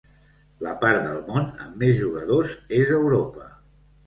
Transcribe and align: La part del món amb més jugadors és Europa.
La 0.67 0.71
part 0.83 0.97
del 1.07 1.19
món 1.27 1.45
amb 1.65 1.77
més 1.83 1.93
jugadors 1.99 2.57
és 2.81 2.97
Europa. 2.97 3.53